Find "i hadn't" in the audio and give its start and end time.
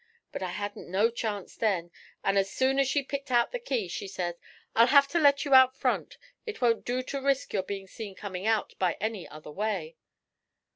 0.41-0.89